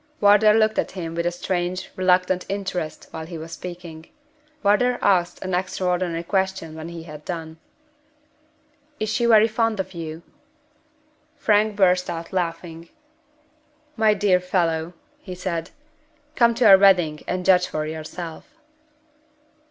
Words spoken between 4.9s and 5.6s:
asked an